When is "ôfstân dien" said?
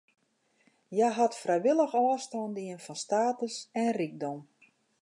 2.07-2.83